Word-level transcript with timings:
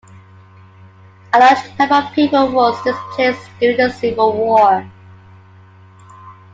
A 1.31 1.37
large 1.37 1.77
number 1.77 1.93
of 1.93 2.11
people 2.15 2.51
was 2.51 2.83
displaced 2.83 3.47
during 3.59 3.77
the 3.77 3.91
civil 3.93 4.33
war. 4.35 4.89